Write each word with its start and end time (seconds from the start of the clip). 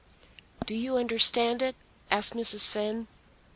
"Do 0.65 0.73
you 0.73 0.97
understand 0.97 1.61
it?" 1.61 1.75
asked 2.09 2.33
Mrs. 2.33 2.67
Finn. 2.67 3.07